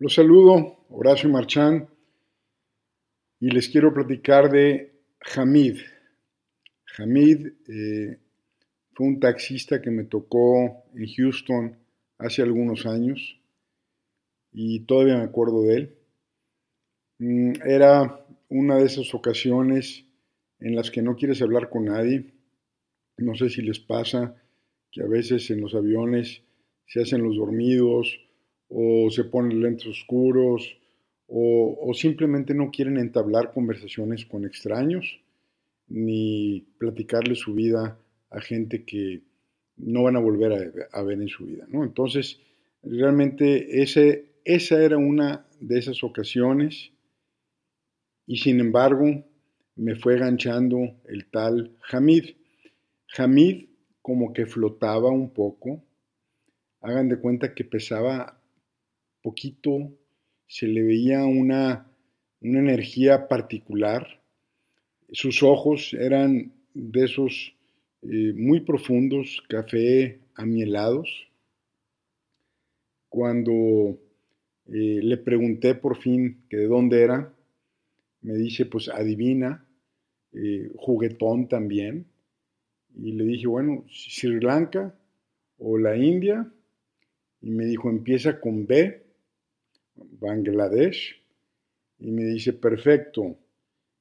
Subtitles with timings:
[0.00, 1.86] Los saludo, Horacio Marchán,
[3.38, 4.94] y les quiero platicar de
[5.36, 5.76] Hamid.
[6.96, 8.18] Hamid eh,
[8.94, 11.76] fue un taxista que me tocó en Houston
[12.16, 13.38] hace algunos años
[14.54, 15.98] y todavía me acuerdo de él.
[17.18, 20.06] Mm, era una de esas ocasiones
[20.60, 22.32] en las que no quieres hablar con nadie.
[23.18, 24.34] No sé si les pasa
[24.90, 26.40] que a veces en los aviones
[26.86, 28.18] se hacen los dormidos
[28.70, 30.76] o se ponen lentes oscuros
[31.32, 35.20] o, simplemente no quieren entablar conversaciones con extraños
[35.86, 37.98] ni platicarle su vida
[38.30, 39.22] a gente que
[39.76, 41.66] no van a volver a, ver en su vida.
[41.68, 41.84] ¿no?
[41.84, 42.40] Entonces,
[42.82, 46.92] realmente ese, esa era una de esas ocasiones
[48.26, 49.24] y sin embargo
[49.76, 50.78] me fue ganchando
[51.08, 52.36] el tal Hamid.
[53.16, 53.66] Hamid
[54.02, 55.84] como que flotaba un poco.
[56.80, 58.39] Hagan de cuenta que pesaba
[59.22, 59.92] poquito,
[60.46, 61.86] se le veía una,
[62.40, 64.20] una energía particular.
[65.12, 67.54] Sus ojos eran de esos
[68.02, 71.28] eh, muy profundos, café amielados.
[73.08, 73.98] Cuando
[74.66, 77.32] eh, le pregunté por fin que de dónde era,
[78.22, 79.64] me dice, pues adivina,
[80.32, 82.06] eh, juguetón también.
[82.96, 84.94] Y le dije, bueno, Sri Lanka
[85.58, 86.50] o la India.
[87.42, 89.09] Y me dijo, empieza con B
[90.20, 91.20] Bangladesh,
[91.98, 93.36] y me dice, perfecto,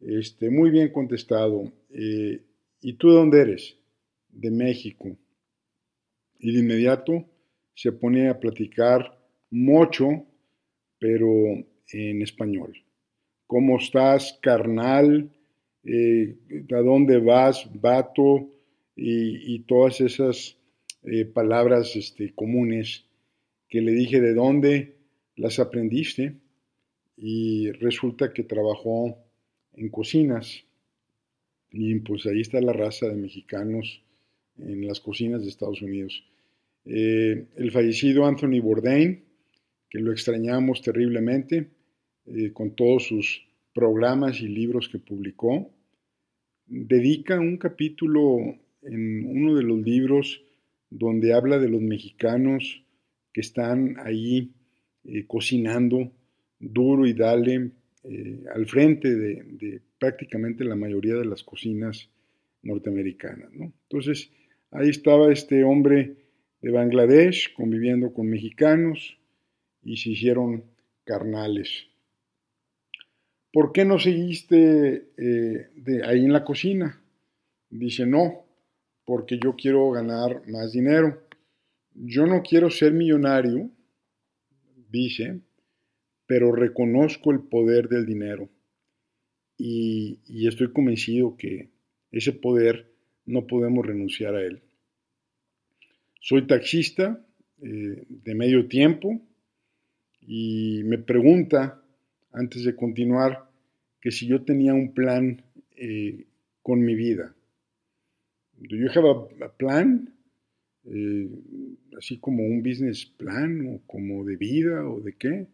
[0.00, 1.70] este, muy bien contestado.
[1.90, 2.42] Eh,
[2.80, 3.76] ¿Y tú de dónde eres?
[4.30, 5.16] De México.
[6.38, 7.24] Y de inmediato
[7.74, 9.18] se pone a platicar
[9.50, 10.26] mucho,
[10.98, 11.26] pero
[11.92, 12.72] en español.
[13.46, 15.30] ¿Cómo estás, carnal?
[15.84, 16.36] Eh,
[16.74, 18.48] ¿A dónde vas, vato?
[18.96, 20.56] Y, todas esas
[21.04, 23.04] eh, palabras este, comunes
[23.68, 25.01] que le dije de dónde
[25.42, 26.36] las aprendiste
[27.16, 29.18] y resulta que trabajó
[29.72, 30.64] en cocinas
[31.68, 34.04] y pues ahí está la raza de mexicanos
[34.58, 36.24] en las cocinas de Estados Unidos.
[36.84, 39.24] Eh, el fallecido Anthony Bourdain,
[39.90, 41.70] que lo extrañamos terriblemente,
[42.26, 45.72] eh, con todos sus programas y libros que publicó,
[46.66, 48.38] dedica un capítulo
[48.82, 50.40] en uno de los libros
[50.88, 52.84] donde habla de los mexicanos
[53.32, 54.52] que están ahí
[55.04, 56.12] eh, cocinando
[56.58, 57.70] duro y dale
[58.04, 62.08] eh, al frente de, prácticamente la mayoría de las cocinas
[62.62, 63.50] norteamericanas.
[63.52, 64.30] Entonces,
[64.70, 66.16] ahí estaba este hombre
[66.60, 69.18] de Bangladesh conviviendo con mexicanos
[69.82, 70.64] y se hicieron
[71.04, 71.86] carnales.
[73.52, 77.02] ¿Por qué no seguiste eh, de ahí en la cocina?
[77.68, 78.46] Dice, no,
[79.04, 81.22] porque yo quiero ganar más dinero.
[81.94, 83.70] Yo no quiero ser millonario,
[84.92, 85.40] dice,
[86.26, 88.48] pero reconozco el poder del dinero
[89.56, 91.70] y, estoy convencido que
[92.10, 92.92] ese poder
[93.26, 94.62] no podemos renunciar a él.
[96.20, 97.24] Soy taxista
[97.62, 99.20] eh, de medio tiempo
[100.20, 101.82] y me pregunta,
[102.32, 103.50] antes de continuar,
[104.00, 105.42] que si yo tenía un plan
[105.76, 106.26] eh,
[106.62, 107.34] con mi vida.
[108.58, 109.04] Do you have
[109.42, 110.11] a, plan?
[110.84, 111.28] Eh,
[111.96, 115.46] así como un business plan o como de vida o de qué.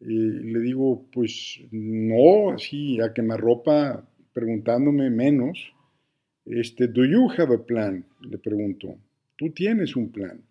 [0.00, 5.72] le digo, pues no, así a ropa preguntándome menos.
[6.44, 8.04] Este, ¿do you have a plan?
[8.20, 8.98] Le pregunto.
[9.36, 10.42] ¿Tú tienes un plan?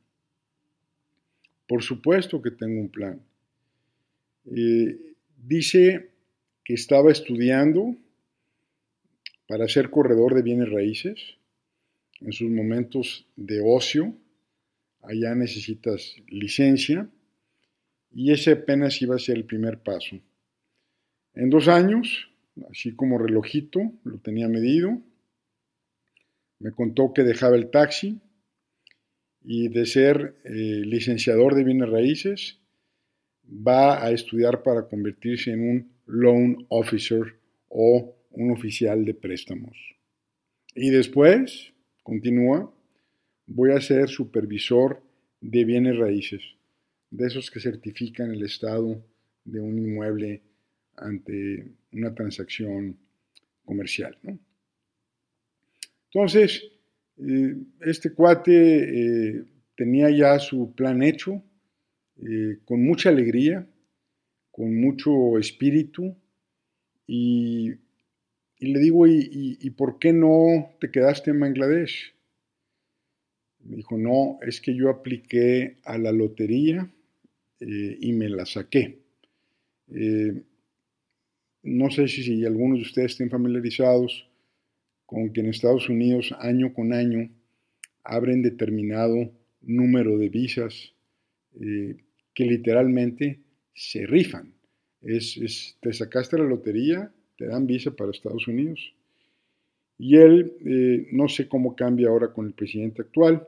[1.68, 3.22] Por supuesto que tengo un plan.
[4.46, 6.10] Eh, dice
[6.64, 7.96] que estaba estudiando
[9.48, 11.38] para ser corredor de bienes raíces
[12.22, 14.16] en sus momentos de ocio
[15.02, 17.10] allá necesitas licencia
[18.12, 20.18] y ese apenas iba a ser el primer paso.
[21.34, 22.30] En dos años,
[22.72, 25.02] así como relojito, lo tenía medido,
[26.60, 28.22] me contó que dejaba el taxi
[29.44, 30.50] y de ser eh,
[30.86, 32.60] licenciador de bienes raíces,
[33.46, 37.38] va a estudiar para convertirse en un loan officer
[37.68, 39.78] o un oficial de préstamos.
[40.74, 41.75] Y después,
[42.06, 42.72] continúa,
[43.48, 45.02] voy a ser supervisor
[45.42, 46.44] de bienes raíces,
[47.10, 49.04] de esos que certifican el estado
[49.44, 50.44] de un inmueble
[50.98, 52.96] ante una transacción
[53.66, 54.16] comercial.
[56.14, 56.64] Entonces,
[57.18, 59.44] eh, este cuate eh,
[59.76, 61.42] tenía ya su plan hecho,
[62.18, 63.68] eh, con mucha alegría,
[64.52, 66.16] con mucho espíritu,
[67.08, 67.74] y,
[68.66, 72.16] le digo, ¿y por qué no te quedaste en Bangladesh?
[73.66, 76.88] Me dijo, no, es que yo apliqué a la lotería
[77.60, 79.00] eh, y me la saqué.
[79.88, 80.44] Eh,
[81.64, 84.30] no sé si, si, algunos de ustedes estén familiarizados
[85.08, 87.30] con que en Estados Unidos año con año
[88.04, 90.94] abren determinado número de visas
[91.60, 91.98] eh,
[92.36, 93.42] que literalmente
[93.74, 94.54] se rifan.
[95.02, 98.94] Es, te sacaste la lotería, te dan visa para Estados Unidos.
[99.98, 103.48] Y él, no sé cómo cambia ahora con el presidente actual,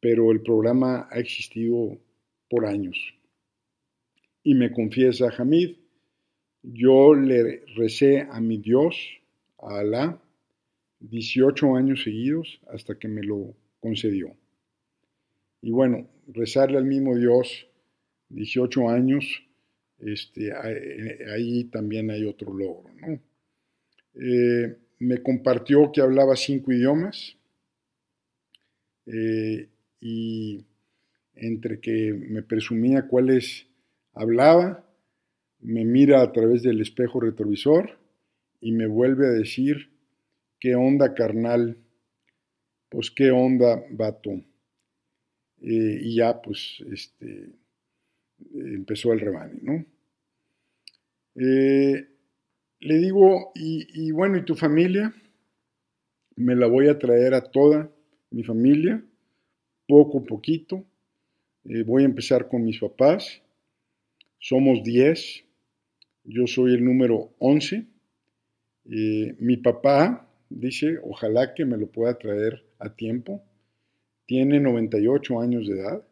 [0.00, 1.98] pero el programa ha existido
[2.50, 3.14] por años.
[4.42, 5.76] Y me confiesa Hamid,
[6.62, 8.96] yo le recé a mi Dios,
[9.58, 10.20] a Alá,
[11.00, 14.34] 18 años seguidos hasta que me lo concedió.
[15.62, 17.68] Y bueno, rezarle al mismo Dios
[18.30, 19.44] 18 años,
[20.00, 22.90] este, ahí también hay otro logro.
[23.00, 23.20] ¿no?
[24.14, 27.36] Eh, me compartió que hablaba cinco idiomas
[29.06, 29.68] eh,
[30.00, 30.64] y
[31.34, 33.66] entre que me presumía cuáles
[34.12, 34.84] hablaba,
[35.60, 37.98] me mira a través del espejo retrovisor
[38.60, 39.90] y me vuelve a decir,
[40.58, 41.76] ¿qué onda carnal?
[42.88, 44.30] Pues qué onda vato.
[45.60, 47.50] Eh, y ya pues este,
[48.54, 49.84] empezó el rebane, ¿no?
[51.34, 52.08] Eh,
[52.80, 55.14] le digo, y, bueno, ¿y tu familia?
[56.36, 57.90] Me la voy a traer a toda
[58.30, 59.02] mi familia,
[59.86, 60.84] poco a poquito,
[61.64, 63.42] eh, voy a empezar con mis papás.
[64.38, 65.44] Somos 10.
[66.24, 67.86] Yo soy el número 11.
[68.90, 73.42] Eh, mi papá dice, ojalá que me lo pueda traer a tiempo.
[74.26, 76.04] Tiene 98 años de edad.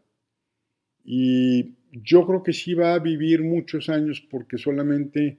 [1.05, 5.39] Y yo creo que sí va a vivir muchos años porque solamente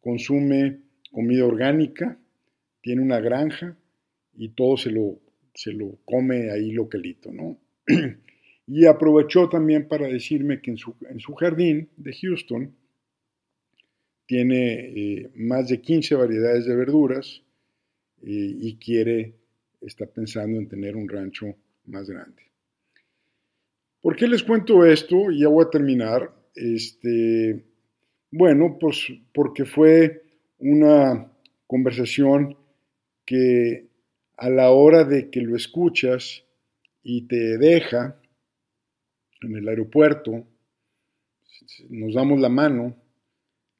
[0.00, 0.80] consume
[1.10, 2.18] comida orgánica,
[2.80, 3.76] tiene una granja
[4.36, 5.20] y todo se lo,
[5.54, 7.58] se lo come ahí localito, ¿no?
[8.66, 12.74] Y aprovechó también para decirme que en su, en su jardín de Houston
[14.24, 17.42] tiene eh, más de 15 variedades de verduras
[18.22, 19.34] eh, y quiere,
[19.82, 21.54] está pensando en tener un rancho
[21.84, 22.42] más grande.
[24.04, 25.30] ¿Por qué les cuento esto?
[25.30, 26.30] Y ya voy a terminar.
[26.54, 27.64] Este,
[28.30, 30.24] bueno, pues porque fue
[30.58, 31.32] una
[31.66, 32.54] conversación
[33.24, 33.86] que
[34.36, 36.44] a la hora de que lo escuchas
[37.02, 38.20] y te deja,
[39.40, 40.44] en el aeropuerto,
[41.88, 42.94] nos damos la mano,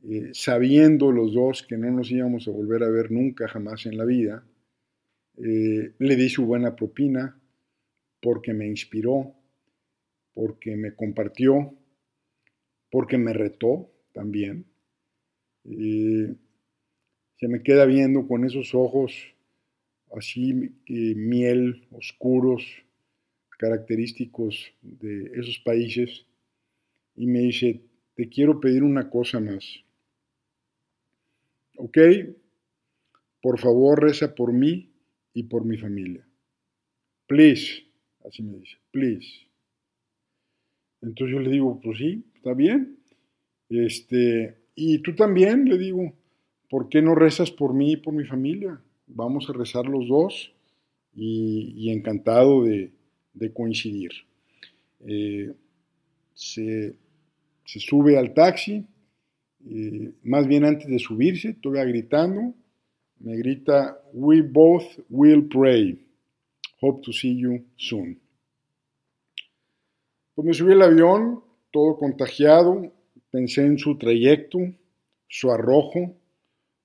[0.09, 3.99] eh, sabiendo los dos que no nos íbamos a volver a ver nunca, jamás en
[3.99, 4.43] la vida.
[5.37, 7.39] Eh, le di su buena propina
[8.23, 9.44] porque me inspiró,
[10.35, 11.75] porque me compartió,
[12.91, 14.67] porque me retó también.
[15.65, 16.35] Eh,
[17.39, 19.35] se me queda viendo con esos ojos
[20.17, 20.53] así,
[20.87, 22.65] miel, oscuros,
[23.59, 26.27] característicos de esos países
[27.17, 27.81] y me dice,
[28.15, 29.65] te quiero pedir una cosa más.
[31.77, 31.99] ¿Ok?
[33.41, 34.91] Por favor, reza por mí
[35.33, 36.27] y por mi familia.
[37.27, 37.85] Please,
[38.25, 39.44] así me dice, please.
[41.05, 42.97] Entonces yo le digo, pues sí, está bien.
[43.69, 46.13] Este, y tú también, le digo,
[46.69, 48.81] ¿por qué no rezas por mí y por mi familia?
[49.07, 50.53] Vamos a rezar los dos
[51.17, 52.91] y encantado de,
[53.53, 54.11] coincidir.
[55.07, 55.53] Eh,
[56.33, 56.97] se,
[57.65, 58.85] sube al taxi,
[59.69, 62.55] eh, más bien antes de subirse, todavía gritando,
[63.21, 65.99] me grita, We both will pray.
[66.81, 68.24] Hope to see you soon.
[70.35, 72.93] Pues me subí al avión, todo contagiado,
[73.31, 74.59] pensé en su trayecto,
[75.29, 76.17] su arrojo,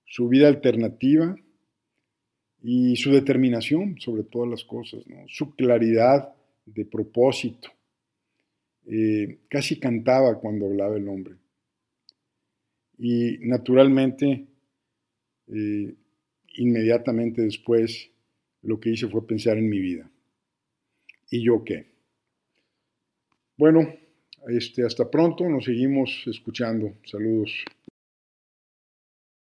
[0.06, 1.36] su vida alternativa
[2.62, 6.34] y su determinación sobre todas las cosas, su claridad
[6.66, 7.70] de propósito.
[8.86, 11.36] Eh, casi cantaba cuando hablaba el hombre.
[13.00, 14.46] Y naturalmente,
[15.48, 15.96] eh,
[16.56, 18.12] inmediatamente después,
[18.62, 20.12] lo que hice fue pensar en mi vida.
[21.32, 21.89] ¿Y yo qué?
[23.60, 23.94] Bueno,
[24.48, 26.94] este, hasta pronto, nos seguimos escuchando.
[27.04, 27.52] Saludos.